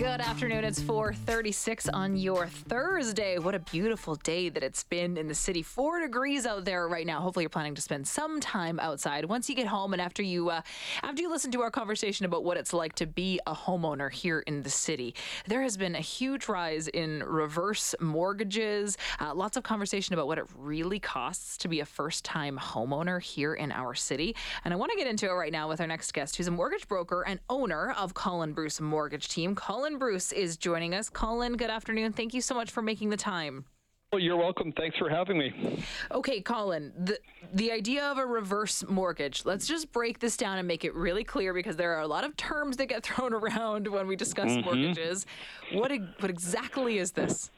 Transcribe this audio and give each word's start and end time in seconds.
Good 0.00 0.22
afternoon. 0.22 0.64
It's 0.64 0.80
4:36 0.80 1.86
on 1.92 2.16
your 2.16 2.46
Thursday. 2.46 3.38
What 3.38 3.54
a 3.54 3.58
beautiful 3.58 4.14
day 4.14 4.48
that 4.48 4.62
it's 4.62 4.82
been 4.82 5.18
in 5.18 5.28
the 5.28 5.34
city. 5.34 5.62
4 5.62 6.00
degrees 6.00 6.46
out 6.46 6.64
there 6.64 6.88
right 6.88 7.06
now. 7.06 7.20
Hopefully 7.20 7.42
you're 7.42 7.50
planning 7.50 7.74
to 7.74 7.82
spend 7.82 8.08
some 8.08 8.40
time 8.40 8.80
outside 8.80 9.26
once 9.26 9.50
you 9.50 9.54
get 9.54 9.66
home 9.66 9.92
and 9.92 10.00
after 10.00 10.22
you 10.22 10.48
uh, 10.48 10.62
after 11.02 11.20
you 11.20 11.28
listen 11.28 11.50
to 11.50 11.60
our 11.60 11.70
conversation 11.70 12.24
about 12.24 12.44
what 12.44 12.56
it's 12.56 12.72
like 12.72 12.94
to 12.94 13.04
be 13.04 13.40
a 13.46 13.54
homeowner 13.54 14.10
here 14.10 14.40
in 14.46 14.62
the 14.62 14.70
city. 14.70 15.14
There 15.46 15.60
has 15.60 15.76
been 15.76 15.94
a 15.94 16.00
huge 16.00 16.48
rise 16.48 16.88
in 16.88 17.22
reverse 17.22 17.94
mortgages. 18.00 18.96
Uh, 19.20 19.34
lots 19.34 19.58
of 19.58 19.64
conversation 19.64 20.14
about 20.14 20.28
what 20.28 20.38
it 20.38 20.46
really 20.56 20.98
costs 20.98 21.58
to 21.58 21.68
be 21.68 21.80
a 21.80 21.84
first-time 21.84 22.58
homeowner 22.58 23.20
here 23.20 23.52
in 23.52 23.70
our 23.70 23.94
city. 23.94 24.34
And 24.64 24.72
I 24.72 24.78
want 24.78 24.92
to 24.92 24.96
get 24.96 25.08
into 25.08 25.28
it 25.28 25.34
right 25.34 25.52
now 25.52 25.68
with 25.68 25.78
our 25.78 25.86
next 25.86 26.10
guest 26.14 26.36
who's 26.36 26.46
a 26.46 26.50
mortgage 26.50 26.88
broker 26.88 27.22
and 27.26 27.38
owner 27.50 27.92
of 27.98 28.14
Collin 28.14 28.54
Bruce 28.54 28.80
Mortgage 28.80 29.28
Team. 29.28 29.54
Collin 29.54 29.89
Bruce 29.98 30.32
is 30.32 30.56
joining 30.56 30.94
us. 30.94 31.08
Collin, 31.08 31.56
good 31.56 31.70
afternoon. 31.70 32.12
Thank 32.12 32.34
you 32.34 32.40
so 32.40 32.54
much 32.54 32.70
for 32.70 32.82
making 32.82 33.10
the 33.10 33.16
time. 33.16 33.64
Well, 34.12 34.20
you're 34.20 34.36
welcome. 34.36 34.72
Thanks 34.72 34.98
for 34.98 35.08
having 35.08 35.38
me. 35.38 35.84
Okay, 36.10 36.40
Collin, 36.40 36.92
the 36.98 37.16
the 37.54 37.70
idea 37.70 38.04
of 38.06 38.18
a 38.18 38.26
reverse 38.26 38.84
mortgage. 38.88 39.44
Let's 39.44 39.68
just 39.68 39.92
break 39.92 40.18
this 40.18 40.36
down 40.36 40.58
and 40.58 40.66
make 40.66 40.84
it 40.84 40.92
really 40.96 41.22
clear 41.22 41.54
because 41.54 41.76
there 41.76 41.92
are 41.96 42.00
a 42.00 42.08
lot 42.08 42.24
of 42.24 42.36
terms 42.36 42.76
that 42.78 42.86
get 42.86 43.02
thrown 43.04 43.32
around 43.32 43.86
when 43.86 44.08
we 44.08 44.16
discuss 44.16 44.50
mm-hmm. 44.50 44.64
mortgages. 44.64 45.26
What 45.72 45.92
what 46.18 46.28
exactly 46.28 46.98
is 46.98 47.12
this? 47.12 47.52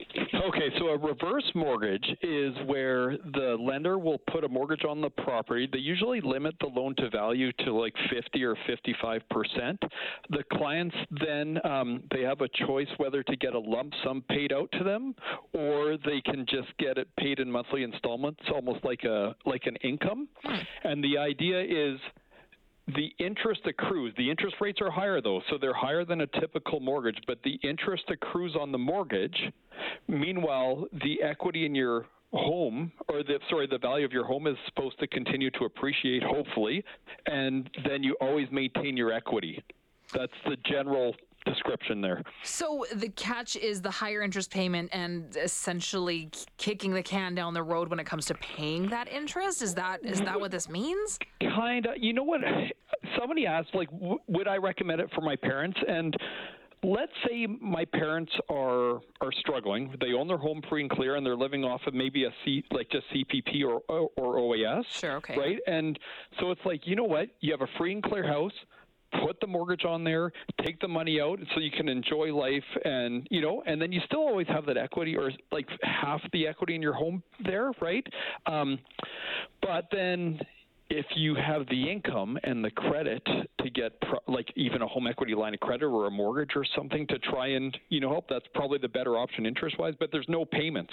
Okay, 0.48 0.70
so 0.78 0.88
a 0.88 0.98
reverse 0.98 1.48
mortgage 1.54 2.04
is 2.20 2.52
where 2.66 3.16
the 3.32 3.56
lender 3.60 3.96
will 3.96 4.18
put 4.32 4.42
a 4.42 4.48
mortgage 4.48 4.84
on 4.84 5.00
the 5.00 5.10
property. 5.10 5.68
They 5.70 5.78
usually 5.78 6.20
limit 6.20 6.56
the 6.60 6.66
loan 6.66 6.96
to 6.96 7.10
value 7.10 7.52
to 7.64 7.72
like 7.72 7.94
50 8.12 8.42
or 8.42 8.56
55 8.66 9.22
percent. 9.30 9.80
The 10.30 10.42
clients 10.54 10.96
then 11.24 11.58
um, 11.64 12.02
they 12.12 12.22
have 12.22 12.40
a 12.40 12.48
choice 12.66 12.88
whether 12.96 13.22
to 13.22 13.36
get 13.36 13.54
a 13.54 13.58
lump 13.58 13.92
sum 14.02 14.24
paid 14.30 14.52
out 14.52 14.68
to 14.78 14.84
them 14.84 15.14
or 15.52 15.96
they 16.04 16.20
can 16.22 16.44
just 16.48 16.76
get 16.78 16.98
it 16.98 17.08
paid 17.18 17.38
in 17.38 17.50
monthly 17.50 17.84
installments, 17.84 18.40
almost 18.52 18.84
like 18.84 19.04
a 19.04 19.36
like 19.46 19.62
an 19.66 19.76
income. 19.84 20.28
Hmm. 20.42 20.58
And 20.82 21.04
the 21.04 21.18
idea 21.18 21.60
is 21.62 22.00
the 22.88 23.12
interest 23.18 23.60
accrues. 23.66 24.12
The 24.16 24.28
interest 24.28 24.56
rates 24.60 24.80
are 24.80 24.90
higher 24.90 25.20
though, 25.20 25.40
so 25.50 25.58
they're 25.60 25.74
higher 25.74 26.04
than 26.04 26.22
a 26.22 26.26
typical 26.26 26.80
mortgage, 26.80 27.18
but 27.26 27.38
the 27.44 27.58
interest 27.62 28.04
accrues 28.08 28.56
on 28.58 28.72
the 28.72 28.78
mortgage. 28.78 29.52
Meanwhile, 30.08 30.86
the 30.92 31.22
equity 31.22 31.64
in 31.64 31.74
your 31.74 32.06
home 32.32 32.90
or 33.08 33.22
the 33.22 33.38
sorry 33.50 33.66
the 33.66 33.78
value 33.78 34.06
of 34.06 34.12
your 34.12 34.24
home 34.24 34.46
is 34.46 34.56
supposed 34.66 34.98
to 34.98 35.06
continue 35.06 35.50
to 35.50 35.64
appreciate 35.66 36.22
hopefully 36.22 36.82
and 37.26 37.68
then 37.86 38.02
you 38.02 38.16
always 38.22 38.48
maintain 38.50 38.96
your 38.96 39.12
equity 39.12 39.62
that's 40.14 40.32
the 40.46 40.56
general 40.64 41.14
description 41.44 42.00
there. 42.00 42.22
So 42.42 42.84
the 42.94 43.08
catch 43.10 43.56
is 43.56 43.82
the 43.82 43.90
higher 43.90 44.22
interest 44.22 44.50
payment 44.50 44.90
and 44.92 45.36
essentially 45.36 46.30
kicking 46.56 46.92
the 46.92 47.02
can 47.02 47.34
down 47.34 47.54
the 47.54 47.62
road 47.62 47.88
when 47.88 47.98
it 47.98 48.04
comes 48.04 48.26
to 48.26 48.34
paying 48.34 48.88
that 48.88 49.08
interest. 49.08 49.62
Is 49.62 49.74
that 49.74 50.04
is 50.04 50.20
that 50.20 50.40
what 50.40 50.50
this 50.50 50.68
means? 50.68 51.18
Kind 51.40 51.86
of. 51.86 51.94
You 51.98 52.12
know 52.12 52.22
what? 52.22 52.40
Somebody 53.18 53.46
asked, 53.46 53.74
like, 53.74 53.90
w- 53.90 54.18
would 54.28 54.48
I 54.48 54.56
recommend 54.56 55.00
it 55.00 55.10
for 55.14 55.20
my 55.20 55.36
parents? 55.36 55.78
And 55.86 56.16
let's 56.82 57.12
say 57.28 57.46
my 57.46 57.84
parents 57.84 58.32
are 58.48 59.00
are 59.20 59.32
struggling. 59.40 59.94
They 60.00 60.12
own 60.12 60.28
their 60.28 60.38
home 60.38 60.62
free 60.68 60.82
and 60.82 60.90
clear, 60.90 61.16
and 61.16 61.24
they're 61.26 61.36
living 61.36 61.64
off 61.64 61.80
of 61.86 61.94
maybe 61.94 62.24
a 62.24 62.30
C, 62.44 62.64
like 62.70 62.90
just 62.90 63.04
CPP 63.12 63.64
or 63.64 63.82
or 63.88 64.36
OAS. 64.36 64.84
Sure. 64.88 65.16
Okay. 65.16 65.36
Right. 65.36 65.58
And 65.66 65.98
so 66.40 66.50
it's 66.50 66.60
like, 66.64 66.86
you 66.86 66.96
know 66.96 67.04
what? 67.04 67.28
You 67.40 67.52
have 67.52 67.62
a 67.62 67.78
free 67.78 67.92
and 67.92 68.02
clear 68.02 68.26
house 68.26 68.52
put 69.24 69.40
the 69.40 69.46
mortgage 69.46 69.84
on 69.84 70.04
there, 70.04 70.32
take 70.64 70.80
the 70.80 70.88
money 70.88 71.20
out 71.20 71.38
so 71.54 71.60
you 71.60 71.70
can 71.70 71.88
enjoy 71.88 72.34
life 72.34 72.64
and, 72.84 73.26
you 73.30 73.40
know, 73.40 73.62
and 73.66 73.80
then 73.80 73.92
you 73.92 74.00
still 74.06 74.20
always 74.20 74.46
have 74.48 74.66
that 74.66 74.76
equity 74.76 75.16
or 75.16 75.30
like 75.50 75.68
half 75.82 76.20
the 76.32 76.46
equity 76.46 76.74
in 76.74 76.82
your 76.82 76.94
home 76.94 77.22
there, 77.44 77.72
right? 77.80 78.06
Um, 78.46 78.78
but 79.60 79.88
then 79.92 80.40
if 80.90 81.06
you 81.16 81.34
have 81.34 81.66
the 81.68 81.90
income 81.90 82.38
and 82.44 82.62
the 82.62 82.70
credit 82.70 83.26
to 83.60 83.70
get 83.70 83.98
pro- 84.02 84.20
like 84.28 84.52
even 84.56 84.82
a 84.82 84.86
home 84.86 85.06
equity 85.06 85.34
line 85.34 85.54
of 85.54 85.60
credit 85.60 85.86
or 85.86 86.06
a 86.06 86.10
mortgage 86.10 86.50
or 86.54 86.66
something 86.76 87.06
to 87.06 87.18
try 87.18 87.48
and 87.48 87.78
you 87.88 87.98
know 87.98 88.10
help 88.10 88.28
that's 88.28 88.44
probably 88.54 88.78
the 88.78 88.88
better 88.88 89.16
option 89.16 89.46
interest 89.46 89.78
wise 89.78 89.94
but 89.98 90.10
there's 90.12 90.28
no 90.28 90.44
payments 90.44 90.92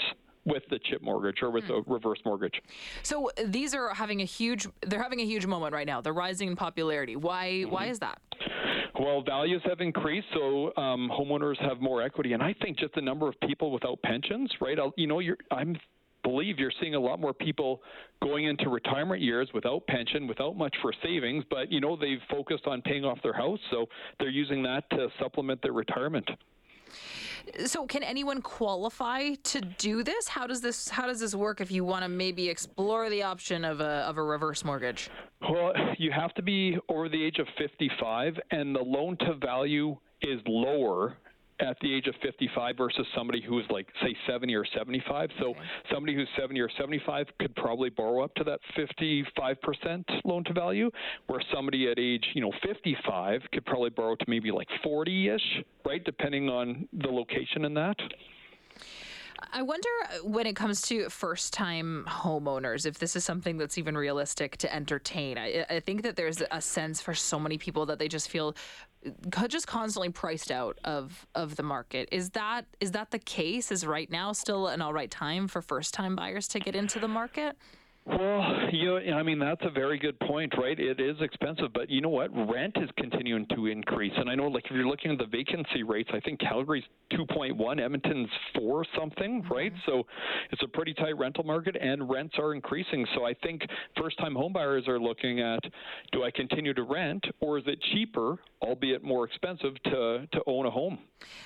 with 0.50 0.64
the 0.70 0.80
CHIP 0.80 1.02
mortgage 1.02 1.42
or 1.42 1.50
with 1.50 1.66
hmm. 1.66 1.74
the 1.74 1.84
reverse 1.88 2.20
mortgage. 2.26 2.62
So 3.04 3.30
these 3.46 3.74
are 3.74 3.94
having 3.94 4.22
a 4.22 4.26
huge 4.26 4.68
they're 4.86 5.02
having 5.02 5.22
a 5.22 5.26
huge 5.26 5.46
moment 5.46 5.74
right 5.74 5.88
now. 5.88 6.02
They're 6.02 6.14
rising 6.14 6.50
in 6.50 6.56
popularity. 6.56 7.16
Why 7.16 7.50
mm-hmm. 7.50 7.72
why 7.72 7.86
is 7.88 8.00
that? 8.00 8.22
Well, 9.00 9.22
values 9.22 9.62
have 9.64 9.80
increased, 9.80 10.28
so 10.34 10.74
um, 10.76 11.10
homeowners 11.10 11.58
have 11.62 11.80
more 11.80 12.02
equity, 12.02 12.34
and 12.34 12.44
I 12.44 12.54
think 12.62 12.78
just 12.78 12.94
the 12.96 13.02
number 13.02 13.30
of 13.30 13.40
people 13.40 13.72
without 13.72 14.02
pensions, 14.02 14.52
right? 14.60 14.78
I'll, 14.78 14.94
you 14.98 15.08
know, 15.08 15.20
you're, 15.20 15.38
I'm 15.52 15.78
believe 16.24 16.60
you're 16.60 16.72
seeing 16.82 16.96
a 16.96 17.00
lot 17.00 17.20
more 17.20 17.34
people 17.34 17.82
going 18.22 18.46
into 18.46 18.70
retirement 18.70 19.22
years 19.22 19.50
without 19.54 19.86
pension, 19.88 20.28
without 20.28 20.58
much 20.58 20.76
for 20.82 20.94
savings, 21.04 21.44
but 21.50 21.72
you 21.72 21.80
know 21.80 21.96
they've 21.96 22.22
focused 22.30 22.68
on 22.68 22.82
paying 22.82 23.06
off 23.06 23.20
their 23.24 23.34
house, 23.34 23.60
so 23.72 23.88
they're 24.20 24.30
using 24.30 24.62
that 24.64 24.90
to 24.92 25.08
supplement 25.20 25.62
their 25.62 25.74
retirement. 25.74 26.30
So 27.66 27.86
can 27.86 28.04
anyone 28.04 28.42
qualify 28.42 29.34
to 29.36 29.62
do 29.62 30.04
this? 30.04 30.28
How 30.28 30.48
does 30.48 30.62
this 30.62 30.90
how 30.90 31.08
does 31.08 31.20
this 31.20 31.36
work 31.36 31.62
if 31.62 31.72
you 31.72 31.84
want 31.84 32.04
to 32.04 32.10
maybe 32.10 32.50
explore 32.50 33.10
the 33.10 33.24
option 33.24 33.66
of 33.66 33.80
a 33.82 34.06
of 34.08 34.18
a 34.18 34.24
reverse 34.24 34.64
mortgage? 34.64 35.10
Well, 35.42 35.74
you 35.98 36.12
have 36.12 36.34
to 36.36 36.42
be 36.42 36.78
over 36.90 37.10
the 37.10 37.24
age 37.24 37.40
of 37.40 37.48
55 37.58 38.38
and 38.52 38.76
the 38.76 38.82
loan 38.82 39.18
to 39.18 39.36
value 39.36 39.98
is 40.22 40.40
lower 40.46 41.16
at 41.60 41.78
the 41.82 41.94
age 41.94 42.08
of 42.08 42.16
55 42.22 42.78
versus 42.78 43.06
somebody 43.16 43.42
who 43.42 43.60
is 43.60 43.66
like 43.70 43.88
say 44.02 44.16
70 44.28 44.56
or 44.56 44.66
75 44.66 45.30
so 45.40 45.50
okay. 45.50 45.60
somebody 45.92 46.16
who's 46.16 46.28
70 46.38 46.60
or 46.60 46.70
75 46.78 47.28
could 47.40 47.56
probably 47.56 47.90
borrow 47.90 48.24
up 48.24 48.34
to 48.36 48.44
that 48.44 48.60
55% 48.78 50.04
loan 50.26 50.44
to 50.46 50.54
value 50.54 50.90
where 51.28 51.42
somebody 51.54 51.90
at 51.90 52.00
age 52.00 52.26
you 52.34 52.42
know 52.42 52.52
55 52.64 53.42
could 53.52 53.66
probably 53.66 53.90
borrow 53.90 54.16
to 54.16 54.26
maybe 54.28 54.52
like 54.52 54.68
40ish 54.86 55.64
right 55.86 56.04
depending 56.04 56.50
on 56.50 56.88
the 56.94 57.10
location 57.10 57.66
and 57.66 57.76
that 57.76 57.98
I 59.52 59.62
wonder 59.62 59.90
when 60.24 60.46
it 60.46 60.56
comes 60.56 60.82
to 60.84 61.10
first 61.10 61.54
time 61.54 62.06
homeowners, 62.08 62.86
if 62.86 63.00
this 63.00 63.16
is 63.16 63.24
something 63.24 63.58
that's 63.58 63.78
even 63.78 63.98
realistic 63.98 64.58
to 64.58 64.74
entertain. 64.74 65.38
I, 65.38 65.66
I, 65.70 65.80
think 65.80 66.04
that 66.04 66.16
there's 66.16 66.42
a 66.52 66.62
sense 66.62 67.02
for 67.02 67.14
so 67.14 67.40
many 67.40 67.58
people 67.58 67.86
that 67.88 68.00
they 68.00 68.08
just 68.08 68.30
feel 68.30 68.56
just 69.48 69.68
constantly 69.68 70.10
priced 70.10 70.52
out 70.52 70.78
of 70.84 71.26
of 71.36 71.56
the 71.56 71.64
market. 71.64 72.10
Is 72.12 72.32
that 72.32 72.66
is 72.80 72.92
that 72.92 73.12
the 73.12 73.20
case? 73.20 73.72
Is 73.72 73.86
right 73.86 74.10
now 74.10 74.32
still 74.34 74.68
an 74.68 74.82
all 74.82 74.94
right 74.94 75.12
time 75.12 75.48
for 75.48 75.62
first 75.62 75.94
time 75.94 76.16
buyers 76.16 76.48
to 76.50 76.60
get 76.60 76.76
into 76.76 77.00
the 77.00 77.08
market? 77.08 77.58
Well, 78.10 78.70
you 78.72 79.00
know, 79.06 79.18
I 79.18 79.24
mean 79.24 79.38
that's 79.38 79.62
a 79.64 79.70
very 79.70 80.00
good 80.00 80.20
point, 80.22 80.54
right? 80.58 80.80
It 80.80 81.00
is 81.00 81.16
expensive, 81.22 81.72
but 81.74 81.90
you 81.90 82.02
know 82.02 82.10
what? 82.10 82.32
Rent 82.50 82.76
is 82.78 82.90
continuing 82.98 83.46
to 83.56 83.68
increase, 83.68 84.14
and 84.18 84.30
I 84.30 84.36
know, 84.36 84.48
like 84.48 84.66
if 84.66 84.72
you're 84.72 84.88
looking 84.88 85.12
at 85.12 85.20
the 85.20 85.28
vacancy 85.28 85.84
rates, 85.84 86.10
I 86.12 86.20
think 86.20 86.40
Calgary's 86.40 86.84
2.1, 87.14 87.80
Edmonton's 87.80 88.30
four 88.56 88.84
something, 88.98 89.44
mm-hmm. 89.44 89.54
right? 89.54 89.74
So 89.86 90.08
it's 90.52 90.62
a 90.64 90.68
pretty 90.68 90.94
tight 90.96 91.18
rental 91.18 91.44
market, 91.44 91.76
and 91.80 92.10
rents 92.10 92.36
are 92.40 92.54
increasing. 92.54 93.06
So 93.16 93.26
I 93.26 93.36
think 93.44 93.62
first-time 93.96 94.34
homebuyers 94.34 94.88
are 94.88 95.00
looking 95.00 95.40
at: 95.40 95.60
Do 96.12 96.24
I 96.24 96.32
continue 96.32 96.74
to 96.74 96.84
rent, 96.84 97.24
or 97.42 97.60
is 97.60 97.64
it 97.68 97.80
cheaper, 97.94 98.38
albeit 98.64 99.04
more 99.04 99.24
expensive, 99.24 99.76
to 99.84 100.28
to 100.32 100.42
own 100.48 100.66
a 100.66 100.72
home? 100.72 100.98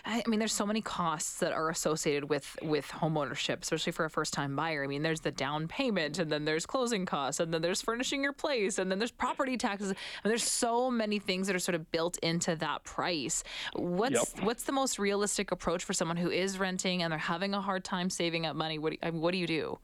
I 0.05 0.23
mean, 0.27 0.39
there's 0.39 0.53
so 0.53 0.65
many 0.65 0.81
costs 0.81 1.39
that 1.39 1.51
are 1.51 1.69
associated 1.69 2.29
with 2.29 2.57
with 2.61 2.89
home 2.89 3.17
ownership, 3.17 3.63
especially 3.63 3.91
for 3.91 4.05
a 4.05 4.09
first-time 4.09 4.55
buyer. 4.55 4.83
I 4.83 4.87
mean, 4.87 5.03
there's 5.03 5.21
the 5.21 5.31
down 5.31 5.67
payment, 5.67 6.19
and 6.19 6.31
then 6.31 6.45
there's 6.45 6.52
closing 6.65 7.05
costs, 7.05 7.39
and 7.39 7.53
then 7.53 7.61
there's 7.61 7.81
furnishing 7.81 8.23
your 8.23 8.33
place, 8.33 8.77
and 8.77 8.91
then 8.91 8.99
there's 8.99 9.11
property 9.11 9.57
taxes. 9.57 9.89
I 9.89 9.93
mean, 10.27 10.31
there's 10.31 10.43
so 10.43 10.89
many 10.89 11.19
things 11.19 11.47
that 11.47 11.55
are 11.55 11.59
sort 11.59 11.75
of 11.75 11.91
built 11.91 12.17
into 12.19 12.55
that 12.57 12.83
price. 12.83 13.43
What's 13.75 14.35
yep. 14.35 14.45
what's 14.45 14.63
the 14.63 14.71
most 14.71 14.99
realistic 14.99 15.51
approach 15.51 15.83
for 15.83 15.93
someone 15.93 16.17
who 16.17 16.29
is 16.29 16.59
renting 16.59 17.03
and 17.03 17.11
they're 17.11 17.19
having 17.19 17.53
a 17.53 17.61
hard 17.61 17.83
time 17.83 18.09
saving 18.09 18.45
up 18.45 18.55
money? 18.55 18.77
What 18.77 18.93
do, 18.93 18.97
I 19.03 19.11
mean, 19.11 19.21
what 19.21 19.31
do 19.31 19.37
you 19.37 19.47
do? 19.47 19.79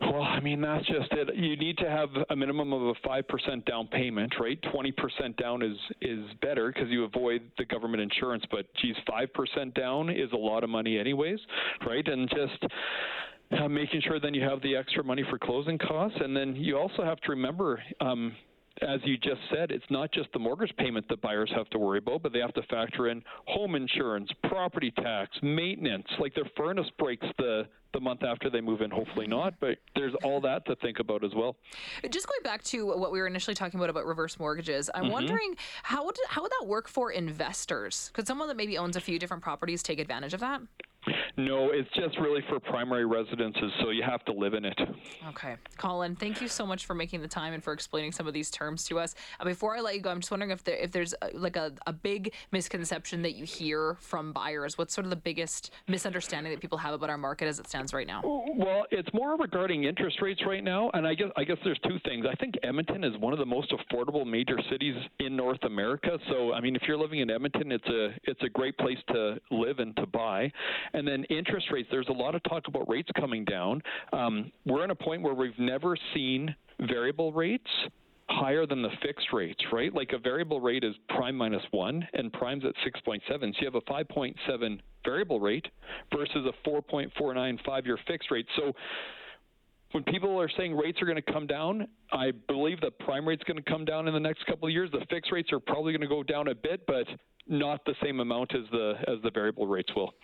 Well, 0.00 0.22
I 0.22 0.40
mean 0.40 0.60
that's 0.60 0.86
just 0.86 1.12
it. 1.12 1.36
You 1.36 1.56
need 1.56 1.76
to 1.78 1.88
have 1.88 2.08
a 2.30 2.36
minimum 2.36 2.72
of 2.72 2.82
a 2.82 2.94
five 3.06 3.28
percent 3.28 3.64
down 3.66 3.86
payment, 3.86 4.32
right? 4.40 4.58
Twenty 4.72 4.92
percent 4.92 5.36
down 5.36 5.62
is 5.62 5.76
is 6.00 6.24
better 6.42 6.72
because 6.72 6.88
you 6.88 7.04
avoid 7.04 7.42
the 7.58 7.64
government 7.64 8.02
insurance. 8.02 8.42
But 8.50 8.66
geez, 8.80 8.96
five 9.08 9.32
percent 9.34 9.74
down 9.74 10.10
is 10.10 10.32
a 10.32 10.36
lot 10.36 10.64
of 10.64 10.70
money, 10.70 10.98
anyways, 10.98 11.38
right? 11.86 12.06
And 12.08 12.28
just 12.30 12.72
uh, 13.58 13.68
making 13.68 14.00
sure 14.02 14.20
then 14.20 14.34
you 14.34 14.42
have 14.42 14.60
the 14.62 14.76
extra 14.76 15.02
money 15.02 15.24
for 15.28 15.38
closing 15.38 15.78
costs, 15.78 16.18
and 16.20 16.36
then 16.36 16.54
you 16.56 16.78
also 16.78 17.04
have 17.04 17.20
to 17.20 17.30
remember. 17.30 17.82
Um, 18.00 18.32
as 18.82 19.00
you 19.04 19.18
just 19.18 19.40
said, 19.52 19.70
it's 19.70 19.84
not 19.90 20.10
just 20.12 20.32
the 20.32 20.38
mortgage 20.38 20.72
payment 20.78 21.06
that 21.08 21.20
buyers 21.20 21.50
have 21.54 21.68
to 21.70 21.78
worry 21.78 21.98
about, 21.98 22.22
but 22.22 22.32
they 22.32 22.38
have 22.38 22.54
to 22.54 22.62
factor 22.62 23.08
in 23.08 23.22
home 23.46 23.74
insurance, 23.74 24.30
property 24.44 24.90
tax, 24.92 25.36
maintenance. 25.42 26.06
Like 26.18 26.34
their 26.34 26.48
furnace 26.56 26.86
breaks 26.98 27.26
the 27.36 27.64
the 27.92 28.00
month 28.00 28.22
after 28.22 28.48
they 28.48 28.60
move 28.60 28.82
in, 28.82 28.90
hopefully 28.90 29.26
not, 29.26 29.54
but 29.60 29.78
there's 29.96 30.14
all 30.22 30.40
that 30.40 30.64
to 30.66 30.76
think 30.76 31.00
about 31.00 31.24
as 31.24 31.32
well. 31.34 31.56
Just 32.08 32.28
going 32.28 32.40
back 32.44 32.62
to 32.64 32.86
what 32.86 33.10
we 33.10 33.18
were 33.18 33.26
initially 33.26 33.54
talking 33.56 33.80
about 33.80 33.90
about 33.90 34.06
reverse 34.06 34.38
mortgages, 34.38 34.88
I'm 34.94 35.04
mm-hmm. 35.04 35.12
wondering 35.12 35.56
how 35.82 36.04
would 36.04 36.16
how 36.28 36.42
would 36.42 36.52
that 36.52 36.68
work 36.68 36.88
for 36.88 37.10
investors? 37.10 38.10
Could 38.14 38.26
someone 38.26 38.46
that 38.48 38.56
maybe 38.56 38.78
owns 38.78 38.96
a 38.96 39.00
few 39.00 39.18
different 39.18 39.42
properties 39.42 39.82
take 39.82 39.98
advantage 39.98 40.34
of 40.34 40.40
that? 40.40 40.60
No, 41.46 41.70
it's 41.70 41.88
just 41.94 42.18
really 42.18 42.42
for 42.48 42.60
primary 42.60 43.06
residences, 43.06 43.72
so 43.80 43.90
you 43.90 44.02
have 44.02 44.24
to 44.26 44.32
live 44.32 44.54
in 44.54 44.64
it. 44.64 44.78
Okay. 45.28 45.56
Collin, 45.76 46.14
thank 46.16 46.40
you 46.42 46.48
so 46.48 46.66
much 46.66 46.84
for 46.84 46.94
making 46.94 47.22
the 47.22 47.28
time 47.28 47.54
and 47.54 47.64
for 47.64 47.72
explaining 47.72 48.12
some 48.12 48.26
of 48.26 48.34
these 48.34 48.50
terms 48.50 48.84
to 48.84 48.98
us. 48.98 49.14
Uh, 49.38 49.44
before 49.44 49.76
I 49.76 49.80
let 49.80 49.94
you 49.94 50.00
go, 50.00 50.10
I'm 50.10 50.20
just 50.20 50.30
wondering 50.30 50.50
if 50.50 50.64
there 50.64 50.76
if 50.76 50.92
there's 50.92 51.14
a, 51.22 51.26
uh, 51.26 51.28
like 51.34 51.56
a, 51.56 51.72
a 51.86 51.92
big 51.92 52.34
misconception 52.52 53.22
that 53.22 53.34
you 53.34 53.44
hear 53.44 53.96
from 54.00 54.32
buyers. 54.32 54.76
What's 54.76 54.92
sort 54.92 55.06
of 55.06 55.10
the 55.10 55.16
biggest 55.16 55.70
misunderstanding 55.88 56.52
that 56.52 56.60
people 56.60 56.78
have 56.78 56.92
about 56.92 57.08
our 57.10 57.18
market 57.18 57.46
as 57.46 57.58
it 57.58 57.68
stands 57.68 57.94
right 57.94 58.06
now? 58.06 58.20
Well, 58.24 58.84
it's 58.90 59.08
more 59.14 59.36
regarding 59.36 59.84
interest 59.84 60.20
rates 60.20 60.42
right 60.46 60.62
now, 60.62 60.90
and 60.92 61.06
I 61.06 61.14
guess 61.14 61.30
I 61.36 61.44
guess 61.44 61.58
there's 61.64 61.80
two 61.88 61.98
things. 62.04 62.26
I 62.30 62.34
think 62.34 62.56
Edmonton 62.62 63.02
is 63.04 63.16
one 63.18 63.32
of 63.32 63.38
the 63.38 63.46
most 63.46 63.72
affordable 63.72 64.26
major 64.26 64.58
cities 64.70 64.96
in 65.20 65.36
North 65.36 65.62
America. 65.62 66.18
So, 66.28 66.52
I 66.52 66.60
mean, 66.60 66.76
if 66.76 66.82
you're 66.86 66.98
living 66.98 67.20
in 67.20 67.30
Edmonton, 67.30 67.72
it's 67.72 67.88
a 67.88 68.08
it's 68.24 68.42
a 68.42 68.48
great 68.48 68.76
place 68.76 68.98
to 69.08 69.38
live 69.50 69.78
and 69.78 69.96
to 69.96 70.06
buy. 70.06 70.52
And 70.92 71.06
then 71.06 71.24
interest 71.30 71.66
rates, 71.72 71.88
there's 71.90 72.08
a 72.08 72.12
lot 72.12 72.34
of 72.34 72.42
talk 72.44 72.68
about 72.68 72.88
rates 72.88 73.08
coming 73.18 73.44
down. 73.44 73.82
Um, 74.12 74.52
we're 74.66 74.84
in 74.84 74.90
a 74.90 74.94
point 74.94 75.22
where 75.22 75.34
we've 75.34 75.58
never 75.58 75.96
seen 76.14 76.54
variable 76.80 77.32
rates 77.32 77.70
higher 78.30 78.64
than 78.64 78.82
the 78.82 78.90
fixed 79.02 79.32
rates, 79.32 79.60
right? 79.72 79.92
Like 79.92 80.12
a 80.12 80.18
variable 80.18 80.60
rate 80.60 80.84
is 80.84 80.94
prime 81.08 81.36
minus 81.36 81.62
one, 81.72 82.06
and 82.14 82.32
prime's 82.32 82.64
at 82.64 82.74
6.7. 82.86 83.20
So 83.28 83.36
you 83.36 83.52
have 83.64 83.74
a 83.74 83.80
5.7 83.82 84.80
variable 85.04 85.40
rate 85.40 85.66
versus 86.14 86.46
a 86.46 86.68
4.49 86.68 87.58
five 87.64 87.86
year 87.86 87.98
fixed 88.06 88.30
rate. 88.30 88.46
So 88.56 88.72
when 89.92 90.04
people 90.04 90.40
are 90.40 90.48
saying 90.56 90.76
rates 90.76 91.00
are 91.02 91.06
going 91.06 91.20
to 91.22 91.32
come 91.32 91.46
down, 91.46 91.88
I 92.12 92.30
believe 92.48 92.80
the 92.80 92.90
prime 92.90 93.26
rate's 93.26 93.42
going 93.44 93.56
to 93.56 93.70
come 93.70 93.84
down 93.84 94.06
in 94.06 94.14
the 94.14 94.20
next 94.20 94.46
couple 94.46 94.68
of 94.68 94.72
years. 94.72 94.90
The 94.92 95.04
fixed 95.10 95.32
rates 95.32 95.52
are 95.52 95.60
probably 95.60 95.92
going 95.92 96.02
to 96.02 96.08
go 96.08 96.22
down 96.22 96.48
a 96.48 96.54
bit, 96.54 96.86
but 96.86 97.06
not 97.48 97.84
the 97.84 97.94
same 98.02 98.20
amount 98.20 98.54
as 98.54 98.62
the 98.70 98.94
as 99.08 99.20
the 99.22 99.30
variable 99.30 99.66
rates 99.66 99.92
will. 99.96 100.14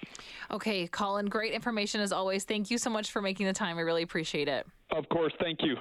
Okay, 0.50 0.86
Collin, 0.86 1.26
great 1.26 1.52
information 1.52 2.00
as 2.00 2.12
always. 2.12 2.44
Thank 2.44 2.70
you 2.70 2.78
so 2.78 2.90
much 2.90 3.10
for 3.10 3.20
making 3.20 3.46
the 3.46 3.52
time. 3.52 3.78
I 3.78 3.80
really 3.80 4.02
appreciate 4.02 4.48
it. 4.48 4.66
Of 4.92 5.08
course, 5.08 5.32
thank 5.40 5.62
you. 5.62 5.76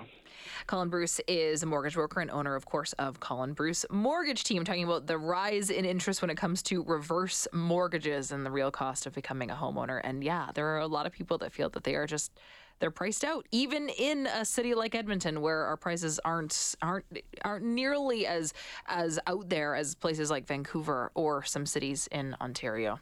Collin 0.67 0.89
Bruce 0.89 1.19
is 1.27 1.63
a 1.63 1.65
mortgage 1.65 1.93
broker 1.93 2.19
and 2.19 2.31
owner, 2.31 2.55
of 2.55 2.65
course, 2.65 2.93
of 2.93 3.19
Collin 3.19 3.53
Bruce 3.53 3.85
Mortgage 3.91 4.43
Team, 4.43 4.63
talking 4.63 4.83
about 4.83 5.07
the 5.07 5.17
rise 5.17 5.69
in 5.69 5.85
interest 5.85 6.21
when 6.21 6.29
it 6.29 6.37
comes 6.37 6.61
to 6.63 6.83
reverse 6.83 7.47
mortgages 7.53 8.31
and 8.31 8.45
the 8.45 8.51
real 8.51 8.71
cost 8.71 9.05
of 9.05 9.13
becoming 9.13 9.49
a 9.51 9.55
homeowner. 9.55 10.01
And 10.03 10.23
yeah, 10.23 10.49
there 10.53 10.67
are 10.75 10.79
a 10.79 10.87
lot 10.87 11.05
of 11.05 11.13
people 11.13 11.37
that 11.39 11.51
feel 11.51 11.69
that 11.69 11.83
they 11.83 11.95
are 11.95 12.07
just 12.07 12.31
they're 12.79 12.91
priced 12.91 13.23
out 13.23 13.45
even 13.51 13.89
in 13.89 14.27
a 14.27 14.45
city 14.45 14.73
like 14.73 14.95
Edmonton 14.95 15.41
where 15.41 15.63
our 15.63 15.77
prices 15.77 16.19
aren't 16.25 16.75
aren't 16.81 17.05
aren't 17.43 17.65
nearly 17.65 18.27
as 18.27 18.53
as 18.87 19.19
out 19.27 19.49
there 19.49 19.75
as 19.75 19.95
places 19.95 20.29
like 20.29 20.45
Vancouver 20.45 21.11
or 21.15 21.43
some 21.43 21.65
cities 21.65 22.07
in 22.11 22.35
Ontario. 22.41 22.99